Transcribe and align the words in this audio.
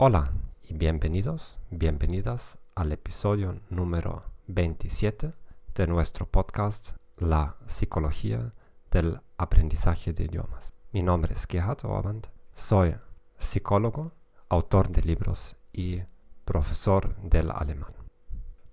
Hola 0.00 0.30
y 0.62 0.74
bienvenidos, 0.74 1.58
bienvenidas 1.70 2.56
al 2.76 2.92
episodio 2.92 3.60
número 3.68 4.22
27 4.46 5.32
de 5.74 5.86
nuestro 5.88 6.24
podcast 6.24 6.92
La 7.16 7.56
psicología 7.66 8.54
del 8.92 9.20
aprendizaje 9.38 10.12
de 10.12 10.26
idiomas. 10.26 10.72
Mi 10.92 11.02
nombre 11.02 11.34
es 11.34 11.48
Gerhard 11.50 11.84
Orband, 11.84 12.28
soy 12.54 12.94
psicólogo, 13.38 14.12
autor 14.48 14.88
de 14.88 15.02
libros 15.02 15.56
y 15.72 16.02
profesor 16.44 17.16
del 17.16 17.50
alemán. 17.50 17.92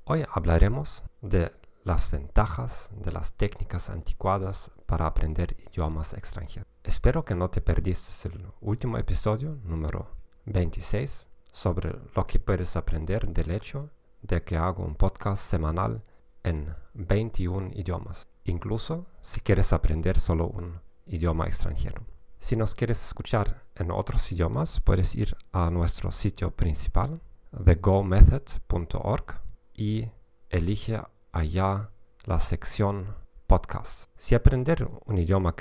Hoy 0.03 0.23
hablaremos 0.31 1.05
de 1.23 1.51
las 1.83 2.11
ventajas 2.11 2.91
de 3.01 3.11
las 3.11 3.33
técnicas 3.33 3.89
anticuadas 3.89 4.69
para 4.85 5.07
aprender 5.07 5.57
idiomas 5.71 6.13
extranjeros. 6.13 6.67
Espero 6.83 7.25
que 7.25 7.33
no 7.33 7.49
te 7.49 7.61
perdiste 7.61 8.27
el 8.27 8.45
último 8.61 8.99
episodio, 8.99 9.57
número 9.63 10.23
26, 10.45 11.27
sobre 11.51 11.95
lo 12.15 12.27
que 12.27 12.39
puedes 12.39 12.75
aprender 12.75 13.27
del 13.27 13.51
hecho 13.51 13.89
de 14.21 14.43
que 14.43 14.57
hago 14.57 14.83
un 14.83 14.95
podcast 14.95 15.43
semanal 15.43 16.03
en 16.43 16.75
21 16.93 17.71
idiomas, 17.73 18.27
incluso 18.43 19.07
si 19.21 19.41
quieres 19.41 19.73
aprender 19.73 20.19
solo 20.19 20.47
un 20.47 20.79
idioma 21.05 21.45
extranjero. 21.45 22.03
Si 22.39 22.55
nos 22.55 22.75
quieres 22.75 23.03
escuchar 23.03 23.63
en 23.75 23.91
otros 23.91 24.31
idiomas, 24.31 24.79
puedes 24.79 25.15
ir 25.15 25.35
a 25.51 25.69
nuestro 25.69 26.11
sitio 26.11 26.51
principal, 26.51 27.21
thegomethod.org, 27.63 29.41
y 29.73 30.09
elige 30.49 31.01
allá 31.31 31.89
la 32.23 32.39
sección 32.39 33.15
podcast. 33.47 34.09
Si 34.17 34.35
aprender 34.35 34.87
un 35.05 35.17
idioma 35.17 35.53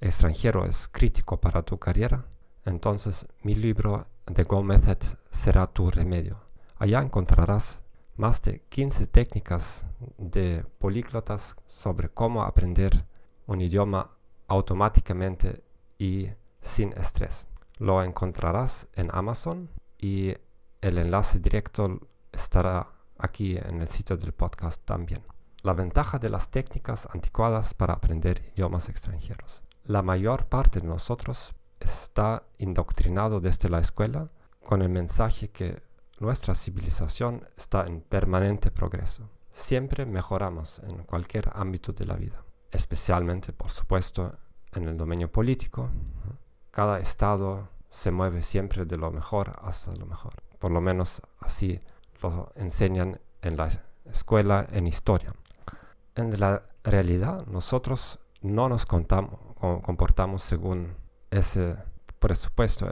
extranjero 0.00 0.64
es 0.66 0.88
crítico 0.88 1.40
para 1.40 1.62
tu 1.62 1.78
carrera, 1.78 2.26
entonces 2.64 3.26
mi 3.42 3.54
libro 3.54 4.06
The 4.32 4.44
Go 4.44 4.62
Method 4.62 4.98
será 5.30 5.66
tu 5.66 5.90
remedio. 5.90 6.38
Allá 6.76 7.00
encontrarás 7.00 7.80
más 8.16 8.40
de 8.42 8.60
15 8.68 9.06
técnicas 9.06 9.84
de 10.18 10.64
políglotas 10.78 11.56
sobre 11.66 12.08
cómo 12.08 12.42
aprender 12.42 13.04
un 13.46 13.60
idioma 13.60 14.10
automáticamente 14.48 15.62
y 15.98 16.28
sin 16.60 16.92
estrés. 16.92 17.46
Lo 17.78 18.02
encontrarás 18.02 18.88
en 18.94 19.08
Amazon 19.12 19.68
y 19.98 20.34
el 20.80 20.98
enlace 20.98 21.38
directo 21.40 22.00
estará 22.32 22.88
aquí 23.18 23.56
en 23.56 23.80
el 23.80 23.88
sitio 23.88 24.16
del 24.16 24.32
podcast 24.32 24.84
también. 24.84 25.22
La 25.62 25.72
ventaja 25.72 26.18
de 26.18 26.28
las 26.28 26.50
técnicas 26.50 27.08
anticuadas 27.12 27.74
para 27.74 27.94
aprender 27.94 28.42
idiomas 28.54 28.88
extranjeros. 28.88 29.62
La 29.84 30.02
mayor 30.02 30.46
parte 30.46 30.80
de 30.80 30.86
nosotros 30.86 31.54
está 31.84 32.42
indoctrinado 32.58 33.40
desde 33.40 33.68
la 33.68 33.78
escuela 33.78 34.30
con 34.62 34.82
el 34.82 34.88
mensaje 34.88 35.50
que 35.50 35.82
nuestra 36.20 36.54
civilización 36.54 37.46
está 37.56 37.86
en 37.86 38.00
permanente 38.00 38.70
progreso. 38.70 39.28
Siempre 39.52 40.06
mejoramos 40.06 40.80
en 40.80 41.04
cualquier 41.04 41.50
ámbito 41.54 41.92
de 41.92 42.06
la 42.06 42.16
vida, 42.16 42.42
especialmente, 42.70 43.52
por 43.52 43.70
supuesto, 43.70 44.36
en 44.72 44.88
el 44.88 44.96
dominio 44.96 45.30
político. 45.30 45.90
Cada 46.70 46.98
estado 46.98 47.68
se 47.88 48.10
mueve 48.10 48.42
siempre 48.42 48.84
de 48.84 48.96
lo 48.96 49.10
mejor 49.12 49.52
hasta 49.62 49.94
lo 49.94 50.06
mejor. 50.06 50.34
Por 50.58 50.72
lo 50.72 50.80
menos 50.80 51.22
así 51.38 51.80
lo 52.22 52.50
enseñan 52.56 53.20
en 53.42 53.56
la 53.56 53.68
escuela 54.10 54.66
en 54.72 54.86
historia. 54.86 55.34
En 56.16 56.38
la 56.40 56.64
realidad 56.82 57.46
nosotros 57.46 58.18
no 58.40 58.68
nos 58.68 58.86
comportamos 58.86 60.42
según 60.42 60.96
ese 61.38 61.76
presupuesto, 62.18 62.90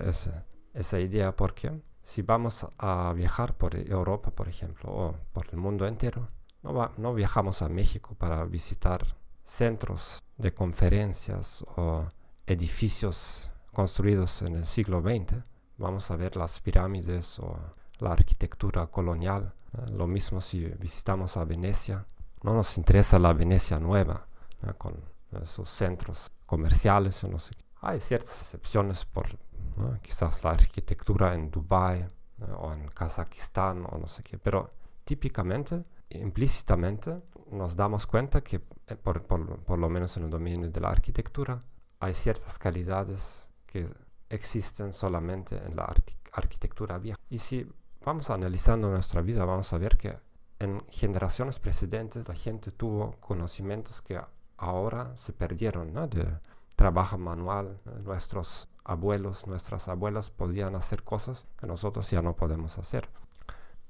esa 0.75 1.01
idea, 1.01 1.35
porque 1.35 1.73
si 2.03 2.23
vamos 2.23 2.67
a 2.79 3.13
viajar 3.15 3.57
por 3.57 3.77
Europa, 3.77 4.31
por 4.31 4.49
ejemplo, 4.49 4.91
o 4.91 5.17
por 5.33 5.47
el 5.53 5.59
mundo 5.59 5.87
entero, 5.87 6.29
no, 6.63 6.93
no 6.97 7.15
viajamos 7.15 7.63
a 7.63 7.69
México 7.69 8.15
para 8.15 8.45
visitar 8.45 9.05
centros 9.45 10.23
de 10.37 10.53
conferencias 10.53 11.65
o 11.77 12.07
edificios 12.47 13.51
construidos 13.73 14.43
en 14.43 14.57
el 14.57 14.67
siglo 14.67 15.01
XX. 15.01 15.43
Vamos 15.79 16.11
a 16.11 16.17
ver 16.17 16.37
las 16.37 16.61
pirámides 16.61 17.39
o 17.39 17.59
la 17.99 18.13
arquitectura 18.13 18.87
colonial. 18.87 19.55
Lo 19.93 20.07
mismo 20.07 20.41
si 20.41 20.65
visitamos 20.65 21.37
a 21.37 21.45
Venecia. 21.45 22.07
No 22.43 22.55
nos 22.55 22.77
interesa 22.77 23.19
la 23.19 23.33
Venecia 23.33 23.79
nueva, 23.79 24.27
con 24.79 24.95
sus 25.47 25.69
centros 25.69 26.31
comerciales. 26.47 27.25
No. 27.25 27.39
Hay 27.85 28.01
ciertas 28.01 28.41
excepciones 28.43 29.05
por 29.05 29.27
quizás 30.03 30.43
la 30.45 30.51
arquitectura 30.51 31.35
en 31.35 31.51
Dubái 31.51 32.07
o 32.59 32.73
en 32.73 32.87
Kazajistán 32.89 33.85
o 33.91 33.99
no 33.99 34.07
sé 34.07 34.23
qué, 34.23 34.39
pero 34.39 34.71
típicamente, 35.05 35.85
implícitamente, 36.11 37.23
nos 37.51 37.75
damos 37.75 38.07
cuenta 38.07 38.41
que 38.41 38.61
eh, 38.87 38.95
por, 38.95 39.25
por, 39.25 39.79
lo 39.79 39.89
menos 39.89 40.17
en 40.17 40.25
el 40.25 40.31
dominio 40.31 40.71
de 40.71 40.81
la 40.81 40.91
arquitectura 40.91 41.59
hay 41.99 42.15
ciertas 42.15 42.57
calidades 42.57 43.49
que 43.67 43.89
existen 44.29 44.93
solamente 44.93 45.57
en 45.57 45.75
la 45.75 45.93
arquitectura 46.33 46.99
vieja. 46.99 47.19
Y 47.29 47.39
si 47.39 47.67
vamos 48.05 48.31
analizando 48.31 48.89
nuestra 48.91 49.23
vida, 49.23 49.45
vamos 49.45 49.73
a 49.73 49.79
ver 49.79 49.97
que 49.97 50.17
en 50.61 50.81
generaciones 50.89 51.59
precedentes 51.59 52.29
la 52.29 52.35
gente 52.35 52.71
tuvo 52.71 53.17
conocimientos 53.19 54.01
que 54.01 54.21
ahora 54.57 55.17
se 55.17 55.33
perdieron, 55.33 55.93
trabajo 56.83 57.17
manual, 57.17 57.79
nuestros 58.03 58.69
abuelos, 58.83 59.47
nuestras 59.47 59.87
abuelas 59.87 60.31
podían 60.31 60.75
hacer 60.75 61.05
cosas 61.05 61.47
que 61.57 61.69
nosotros 61.69 62.11
ya 62.11 62.23
no 62.23 62.35
podemos 62.35 62.77
hacer. 62.77 63.09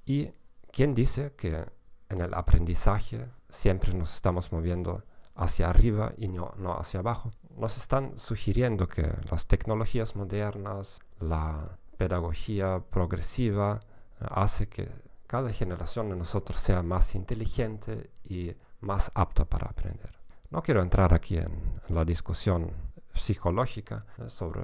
Y 0.04 0.32
quién 0.70 0.94
dice 0.94 1.32
que 1.34 1.64
en 2.10 2.20
el 2.20 2.34
aprendizaje 2.34 3.30
siempre 3.48 3.94
nos 3.94 4.14
estamos 4.14 4.52
moviendo 4.52 5.04
hacia 5.34 5.70
arriba 5.70 6.12
y 6.18 6.28
no, 6.28 6.52
no 6.58 6.74
hacia 6.74 7.00
abajo. 7.00 7.30
Nos 7.56 7.78
están 7.78 8.18
sugiriendo 8.18 8.86
que 8.86 9.10
las 9.30 9.46
tecnologías 9.46 10.14
modernas, 10.14 11.00
la 11.18 11.78
pedagogía 11.96 12.84
progresiva, 12.90 13.80
hace 14.20 14.68
que 14.68 14.90
cada 15.26 15.48
generación 15.48 16.10
de 16.10 16.16
nosotros 16.16 16.60
sea 16.60 16.82
más 16.82 17.14
inteligente 17.14 18.10
y 18.22 18.54
más 18.80 19.10
apta 19.14 19.46
para 19.46 19.70
aprender. 19.70 20.21
No 20.52 20.62
quiero 20.62 20.82
entrar 20.82 21.14
aquí 21.14 21.38
en, 21.38 21.50
la 21.88 22.04
discusión 22.04 22.70
psicológica 23.14 24.04
eh, 24.18 24.28
sobre 24.28 24.62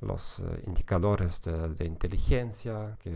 los 0.00 0.40
eh, 0.40 0.64
indicadores 0.66 1.42
de, 1.42 1.84
inteligencia 1.86 2.96
que 2.98 3.12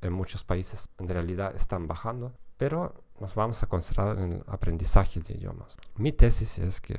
en 0.00 0.12
muchos 0.12 0.44
países 0.44 0.88
en 0.98 1.08
realidad 1.08 1.54
están 1.56 1.88
bajando, 1.88 2.32
pero 2.56 2.94
nos 3.20 3.34
vamos 3.34 3.62
a 3.64 3.66
concentrar 3.66 4.16
en 4.18 4.32
el 4.34 4.44
aprendizaje 4.46 5.20
de 5.20 5.34
idiomas. 5.34 5.76
Mi 5.96 6.12
tesis 6.12 6.58
es 6.58 6.80
que 6.80 6.96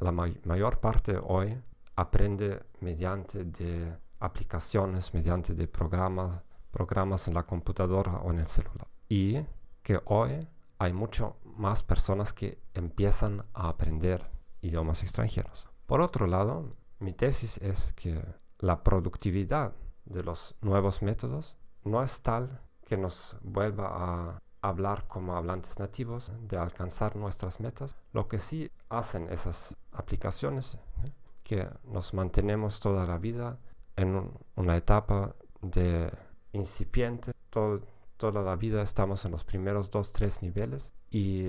la 0.00 0.10
mayor 0.10 0.80
parte 0.80 1.16
hoy 1.16 1.56
aprende 1.94 2.60
mediante 2.80 3.44
de 3.44 3.96
aplicaciones, 4.18 5.14
mediante 5.14 5.54
de 5.54 5.68
programas, 5.68 6.42
programas 6.72 7.28
en 7.28 7.34
la 7.34 7.44
computadora 7.44 8.16
o 8.18 8.32
en 8.32 8.40
el 8.40 8.46
celular. 8.48 8.88
Y 9.08 9.38
que 9.82 10.00
hoy 10.06 10.46
hay 10.78 10.92
mucho 10.92 11.36
más 11.58 11.82
personas 11.82 12.32
que 12.32 12.62
empiezan 12.74 13.44
a 13.52 13.68
aprender 13.68 14.24
idiomas 14.60 15.02
extranjeros. 15.02 15.68
Por 15.86 16.00
otro 16.00 16.26
lado, 16.26 16.74
mi 16.98 17.12
tesis 17.12 17.58
es 17.58 17.92
que 17.94 18.22
la 18.58 18.82
productividad 18.82 19.72
de 20.04 20.22
los 20.22 20.54
nuevos 20.60 21.02
métodos 21.02 21.56
no 21.84 22.02
es 22.02 22.22
tal 22.22 22.60
que 22.86 22.96
nos 22.96 23.36
vuelva 23.42 23.88
a 23.90 24.42
hablar 24.62 25.06
como 25.06 25.36
hablantes 25.36 25.78
nativos, 25.78 26.32
de 26.40 26.56
alcanzar 26.56 27.16
nuestras 27.16 27.60
metas. 27.60 27.96
Lo 28.12 28.28
que 28.28 28.38
sí 28.38 28.70
hacen 28.88 29.28
esas 29.30 29.76
aplicaciones, 29.92 30.78
¿eh? 31.04 31.12
que 31.42 31.68
nos 31.84 32.14
mantenemos 32.14 32.80
toda 32.80 33.06
la 33.06 33.18
vida 33.18 33.58
en 33.96 34.30
una 34.56 34.76
etapa 34.76 35.34
de 35.60 36.12
incipiente, 36.52 37.32
toda 38.18 38.42
la 38.42 38.56
vida 38.56 38.82
estamos 38.82 39.24
en 39.24 39.32
los 39.32 39.44
primeros 39.44 39.90
dos, 39.90 40.12
tres 40.12 40.42
niveles 40.42 40.92
y 41.10 41.46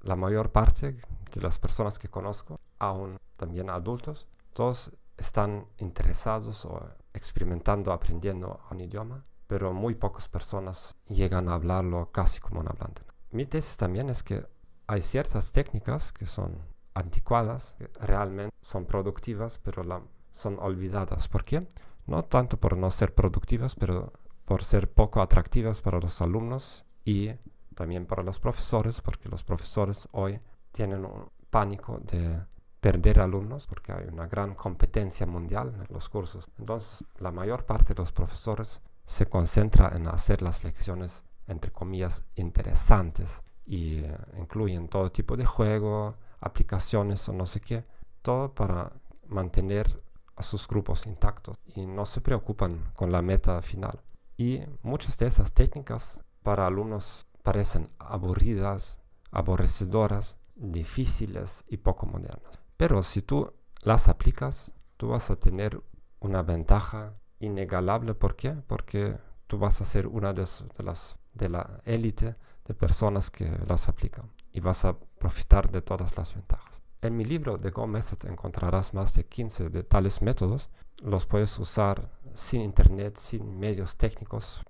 la 0.00 0.16
mayor 0.16 0.50
parte 0.50 0.96
de 1.34 1.40
las 1.42 1.58
personas 1.58 1.98
que 1.98 2.08
conozco, 2.08 2.58
aún 2.78 3.18
también 3.36 3.68
adultos, 3.68 4.26
todos 4.54 4.92
están 5.18 5.66
interesados 5.78 6.64
o 6.64 6.88
experimentando, 7.12 7.92
aprendiendo 7.92 8.60
un 8.70 8.80
idioma 8.80 9.22
pero 9.52 9.74
muy 9.74 9.94
pocas 9.94 10.30
personas 10.30 10.94
llegan 11.08 11.46
a 11.50 11.52
hablarlo 11.52 12.10
casi 12.10 12.40
como 12.40 12.60
un 12.60 12.68
hablante. 12.68 13.02
Mi 13.32 13.44
tesis 13.44 13.76
también 13.76 14.08
es 14.08 14.22
que 14.22 14.46
hay 14.86 15.02
ciertas 15.02 15.52
técnicas 15.52 16.10
que 16.10 16.24
son 16.24 16.56
anticuadas, 16.94 17.74
que 17.76 17.90
realmente 18.00 18.56
son 18.62 18.86
productivas, 18.86 19.58
pero 19.58 20.08
son 20.32 20.58
olvidadas. 20.58 21.28
¿Por 21.28 21.44
qué? 21.44 21.68
No 22.06 22.24
tanto 22.24 22.56
por 22.56 22.78
no 22.78 22.90
ser 22.90 23.14
productivas, 23.14 23.74
pero 23.74 24.14
por 24.52 24.64
ser 24.64 24.92
poco 24.92 25.22
atractivas 25.22 25.80
para 25.80 25.98
los 25.98 26.20
alumnos 26.20 26.84
y 27.06 27.30
también 27.74 28.04
para 28.04 28.22
los 28.22 28.38
profesores, 28.38 29.00
porque 29.00 29.30
los 29.30 29.42
profesores 29.42 30.10
hoy 30.12 30.38
tienen 30.72 31.06
un 31.06 31.30
pánico 31.48 31.98
de 32.02 32.38
perder 32.78 33.20
alumnos 33.20 33.66
porque 33.66 33.92
hay 33.92 34.08
una 34.12 34.26
gran 34.26 34.54
competencia 34.54 35.26
mundial 35.26 35.72
en 35.74 35.94
los 35.94 36.10
cursos. 36.10 36.50
Entonces, 36.58 37.02
la 37.18 37.32
mayor 37.32 37.64
parte 37.64 37.94
de 37.94 38.02
los 38.02 38.12
profesores 38.12 38.82
se 39.06 39.24
concentra 39.24 39.90
en 39.96 40.06
hacer 40.06 40.42
las 40.42 40.64
lecciones, 40.64 41.24
entre 41.46 41.70
comillas, 41.70 42.22
interesantes 42.34 43.40
y 43.64 44.00
eh, 44.00 44.14
incluyen 44.38 44.88
todo 44.88 45.10
tipo 45.10 45.34
de 45.34 45.46
juego, 45.46 46.14
aplicaciones 46.40 47.26
o 47.26 47.32
no 47.32 47.46
sé 47.46 47.62
qué, 47.62 47.86
todo 48.20 48.54
para 48.54 48.92
mantener 49.28 50.02
a 50.36 50.42
sus 50.42 50.68
grupos 50.68 51.06
intactos 51.06 51.56
y 51.74 51.86
no 51.86 52.04
se 52.04 52.20
preocupan 52.20 52.92
con 52.94 53.10
la 53.10 53.22
meta 53.22 53.62
final. 53.62 53.98
Y 54.36 54.60
muchas 54.82 55.18
de 55.18 55.26
esas 55.26 55.52
técnicas 55.52 56.20
para 56.42 56.66
alumnos 56.66 57.26
parecen 57.42 57.90
aburridas, 57.98 58.98
aborrecedoras, 59.30 60.36
difíciles 60.56 61.64
y 61.68 61.78
poco 61.78 62.06
modernas. 62.06 62.60
Pero 62.76 63.02
si 63.02 63.22
tú 63.22 63.52
las 63.82 64.08
aplicas, 64.08 64.72
tú 64.96 65.08
vas 65.08 65.30
a 65.30 65.36
tener 65.36 65.82
una 66.20 66.42
ventaja 66.42 67.14
inegalable. 67.40 68.14
¿Por 68.14 68.36
qué? 68.36 68.52
Porque 68.66 69.16
tú 69.46 69.58
vas 69.58 69.80
a 69.80 69.84
ser 69.84 70.06
una 70.06 70.32
de, 70.32 70.44
las 70.78 71.18
de 71.34 71.48
la 71.48 71.80
élite 71.84 72.36
de 72.66 72.74
personas 72.74 73.30
que 73.30 73.50
las 73.66 73.88
aplican 73.88 74.30
y 74.52 74.60
vas 74.60 74.84
a 74.84 74.96
profitar 75.18 75.70
de 75.70 75.82
todas 75.82 76.16
las 76.16 76.34
ventajas. 76.34 76.81
En 77.02 77.16
mi 77.16 77.24
libro 77.24 77.58
The 77.58 77.70
Go 77.70 77.88
Method 77.88 78.30
encontrarás 78.30 78.94
más 78.94 79.14
de 79.14 79.24
15 79.24 79.70
de 79.70 79.82
tales 79.82 80.22
métodos. 80.22 80.70
Los 81.02 81.26
puedes 81.26 81.58
usar 81.58 82.08
sin 82.34 82.60
internet, 82.60 83.16
sin 83.16 83.58
medios 83.58 83.96
técnicos, 83.96 84.62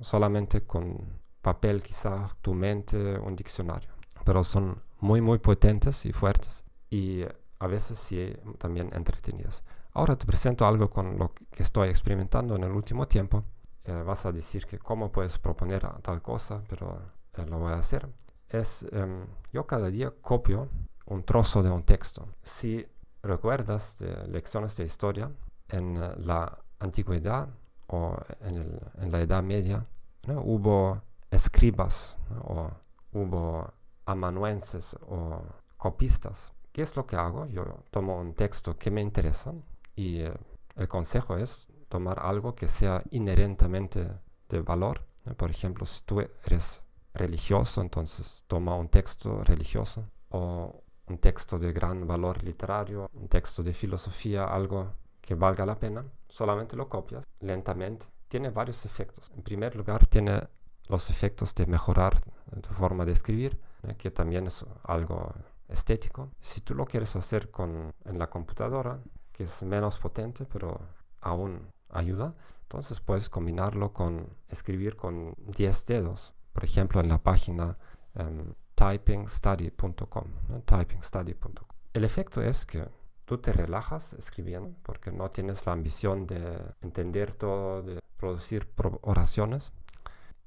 solamente 0.00 0.62
con 0.62 1.20
papel 1.40 1.82
quizá, 1.82 2.28
tu 2.40 2.54
mente, 2.54 3.18
un 3.18 3.34
diccionario. 3.34 3.90
Pero 4.24 4.44
son 4.44 4.80
muy, 5.00 5.20
muy 5.20 5.38
potentes 5.38 6.06
y 6.06 6.12
fuertes 6.12 6.62
y 6.88 7.24
a 7.58 7.66
veces 7.66 7.98
sí 7.98 8.32
también 8.58 8.90
entretenidas. 8.94 9.64
Ahora 9.92 10.16
te 10.16 10.24
presento 10.24 10.64
algo 10.64 10.88
con 10.88 11.18
lo 11.18 11.32
que 11.50 11.64
estoy 11.64 11.88
experimentando 11.88 12.54
en 12.54 12.62
el 12.62 12.70
último 12.70 13.08
tiempo. 13.08 13.42
Eh, 13.84 13.92
vas 14.06 14.24
a 14.24 14.30
decir 14.30 14.66
que 14.66 14.78
cómo 14.78 15.10
puedes 15.10 15.36
proponer 15.36 15.84
tal 16.00 16.22
cosa, 16.22 16.62
pero 16.68 17.02
eh, 17.36 17.44
lo 17.44 17.58
voy 17.58 17.72
a 17.72 17.78
hacer. 17.78 18.08
Es, 18.48 18.86
em, 18.92 19.26
yo 19.52 19.66
cada 19.66 19.90
día 19.90 20.12
copio 20.20 20.68
un 21.06 21.22
trozo 21.24 21.62
de 21.62 21.70
un 21.70 21.82
texto. 21.82 22.28
Si 22.42 22.86
recuerdas 23.22 23.96
de 23.98 24.26
lecciones 24.28 24.76
de 24.76 24.84
historia, 24.84 25.30
en 25.68 25.96
eh, 25.96 26.14
la 26.18 26.58
antigüedad 26.78 27.48
o 27.88 28.16
en, 28.40 29.10
la 29.10 29.20
Edad 29.20 29.42
Media, 29.42 29.86
hubo 30.28 31.02
escribas 31.30 32.16
o 32.44 32.70
hubo 33.12 33.72
amanuenses 34.06 34.96
o 35.08 35.42
copistas. 35.76 36.52
¿Qué 36.72 36.82
es 36.82 36.96
lo 36.96 37.06
que 37.06 37.16
hago? 37.16 37.46
Yo 37.46 37.84
tomo 37.90 38.18
un 38.18 38.34
texto 38.34 38.78
que 38.78 38.90
me 38.90 39.02
interesa 39.02 39.52
y 39.94 40.20
eh, 40.20 40.32
el 40.76 40.88
consejo 40.88 41.36
es 41.36 41.68
tomar 41.88 42.18
algo 42.20 42.54
que 42.54 42.68
sea 42.68 43.02
inherentemente 43.10 44.08
de 44.48 44.60
valor. 44.62 45.04
Por 45.36 45.50
ejemplo, 45.50 45.84
si 45.84 46.02
tú 46.04 46.20
eres 46.20 46.82
religioso, 47.14 47.82
entonces 47.82 48.44
toma 48.46 48.74
un 48.76 48.88
texto 48.88 49.44
religioso 49.44 50.04
o 50.30 50.81
un 51.12 51.18
texto 51.18 51.58
de 51.58 51.72
gran 51.72 52.06
valor 52.06 52.42
literario, 52.42 53.10
un 53.12 53.28
texto 53.28 53.62
de 53.62 53.72
filosofía, 53.72 54.44
algo 54.44 54.94
que 55.20 55.34
valga 55.34 55.66
la 55.66 55.78
pena, 55.78 56.04
solamente 56.28 56.74
lo 56.76 56.88
copias 56.88 57.24
lentamente. 57.40 58.06
Tiene 58.28 58.48
varios 58.50 58.86
efectos. 58.86 59.30
En 59.36 59.42
primer 59.42 59.76
lugar, 59.76 60.06
tiene 60.06 60.40
los 60.88 61.10
efectos 61.10 61.54
de 61.54 61.66
mejorar 61.66 62.20
tu 62.62 62.70
forma 62.70 63.04
de 63.04 63.12
escribir, 63.12 63.60
eh, 63.82 63.94
que 63.96 64.10
también 64.10 64.46
es 64.46 64.64
algo 64.84 65.32
estético. 65.68 66.30
Si 66.40 66.62
tú 66.62 66.74
lo 66.74 66.86
quieres 66.86 67.14
hacer 67.14 67.50
con, 67.50 67.92
en 68.04 68.18
la 68.18 68.28
computadora, 68.28 68.98
que 69.32 69.44
es 69.44 69.62
menos 69.62 69.98
potente, 69.98 70.46
pero 70.46 70.80
aún 71.20 71.68
ayuda. 71.90 72.34
Entonces 72.62 73.00
puedes 73.00 73.28
combinarlo 73.28 73.92
con 73.92 74.28
escribir 74.48 74.96
con 74.96 75.34
10 75.36 75.86
dedos. 75.86 76.32
Por 76.52 76.64
ejemplo, 76.64 77.00
en 77.00 77.08
la 77.08 77.18
página 77.18 77.76
um, 78.14 78.54
typingstudy.com. 78.82 80.24
typingstudy.com. 80.64 81.68
El 81.92 82.04
efecto 82.04 82.42
es 82.42 82.66
que 82.66 82.88
tú 83.24 83.38
te 83.38 83.52
relajas 83.52 84.14
escribiendo 84.14 84.74
porque 84.82 85.12
no 85.12 85.30
tienes 85.30 85.64
la 85.66 85.72
ambición 85.72 86.26
de 86.26 86.60
entender 86.80 87.34
todo, 87.34 87.82
de 87.82 88.00
producir 88.16 88.68
oraciones. 89.02 89.72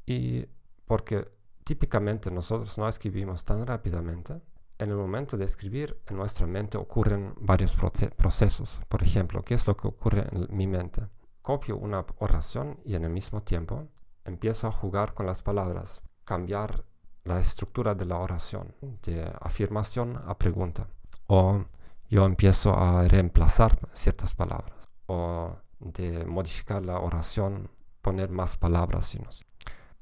Y 0.06 0.46
porque 0.86 1.26
típicamente 1.64 2.30
nosotros 2.30 2.78
no 2.78 2.88
escribimos 2.88 3.46
tan 3.46 3.66
rápidamente, 3.66 4.42
en 4.78 4.90
el 4.90 4.98
momento 4.98 5.38
de 5.38 5.46
escribir, 5.46 5.98
en 6.08 6.18
nuestra 6.18 6.46
mente 6.46 6.78
ocurren 6.78 7.34
varios 7.40 7.74
procesos. 7.74 8.82
Por 8.90 9.04
ejemplo, 9.04 9.42
¿qué 9.42 9.54
es 9.54 9.66
lo 9.68 9.78
que 9.78 9.88
ocurre 9.88 10.28
en 10.32 10.48
mi 10.56 10.68
mente? 10.68 11.08
Copio 11.42 11.78
una 11.78 12.06
oración 12.18 12.80
y 12.84 12.96
en 12.96 13.06
el 13.06 13.12
mismo 13.12 13.42
tiempo 13.42 13.88
empiezo 14.26 14.68
a 14.68 14.74
jugar 14.74 15.14
con 15.14 15.26
las 15.26 15.42
palabras, 15.42 16.02
cambiar 16.26 16.84
la 17.26 17.40
estructura 17.40 17.94
de 17.96 18.06
la 18.06 18.18
oración, 18.18 18.74
de 19.04 19.30
afirmación 19.42 20.20
a 20.26 20.38
pregunta. 20.38 20.88
O 21.28 21.66
yo 22.10 22.26
empiezo 22.26 22.74
a 22.78 23.04
reemplazar 23.04 23.78
ciertas 23.94 24.34
palabras. 24.34 24.90
O 25.08 25.56
de 25.80 26.26
modificar 26.26 26.86
la 26.86 27.00
oración, 27.00 27.70
poner 28.02 28.30
más 28.30 28.56
palabras. 28.56 29.18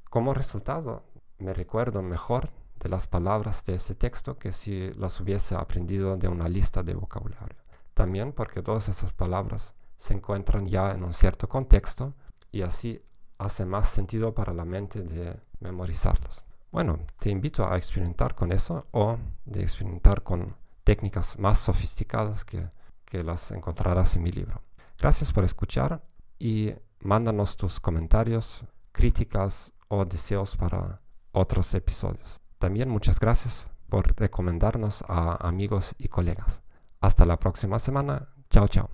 Como 0.10 0.34
resultado, 0.34 1.04
me 1.40 1.54
recuerdo 1.54 2.02
mejor 2.02 2.52
de 2.80 2.90
las 2.90 3.08
palabras 3.08 3.64
de 3.64 3.76
ese 3.76 3.96
texto 3.96 4.38
que 4.38 4.52
si 4.52 4.92
las 4.94 5.20
hubiese 5.20 5.56
aprendido 5.56 6.18
de 6.18 6.28
una 6.28 6.50
lista 6.50 6.84
de 6.84 6.94
vocabulario. 6.94 7.58
También 7.94 8.34
porque 8.34 8.62
todas 8.62 8.90
esas 8.90 9.14
palabras 9.14 9.76
se 9.96 10.14
encuentran 10.14 10.68
ya 10.68 10.92
en 10.92 11.04
un 11.04 11.14
cierto 11.14 11.48
contexto 11.48 12.14
y 12.52 12.62
así 12.62 13.02
hace 13.38 13.66
más 13.66 13.88
sentido 13.88 14.34
para 14.34 14.54
la 14.54 14.66
mente 14.66 15.02
de 15.02 15.40
memorizarlas. 15.60 16.46
Bueno, 16.74 16.98
te 17.20 17.30
invito 17.30 17.72
a 17.72 17.78
experimentar 17.78 18.34
con 18.34 18.52
eso 18.52 18.88
o 18.90 19.20
de 19.46 19.62
experimentar 19.62 20.24
con 20.24 20.56
técnicas 20.84 21.38
más 21.38 21.60
sofisticadas 21.60 22.44
que, 22.44 22.68
que 23.06 23.24
las 23.24 23.52
encontrarás 23.52 24.16
en 24.16 24.24
mi 24.24 24.32
libro. 24.32 24.64
Gracias 24.98 25.32
por 25.32 25.44
escuchar 25.44 26.02
y 26.40 26.74
mándanos 27.00 27.58
tus 27.58 27.80
comentarios, 27.80 28.66
críticas 28.92 29.72
o 29.88 30.04
deseos 30.04 30.58
para 30.58 31.00
otros 31.32 31.72
episodios. 31.76 32.42
También 32.58 32.90
muchas 32.90 33.20
gracias 33.20 33.68
por 33.88 34.12
recomendarnos 34.20 35.04
a 35.08 35.48
amigos 35.48 35.94
y 36.00 36.08
colegas. 36.08 36.64
Hasta 37.02 37.24
la 37.24 37.38
próxima 37.38 37.78
semana. 37.78 38.30
Chao, 38.50 38.68
chao. 38.68 38.90